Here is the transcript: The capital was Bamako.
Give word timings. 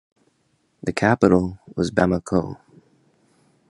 The 0.81 0.93
capital 0.93 1.59
was 1.75 1.91
Bamako. 1.91 2.59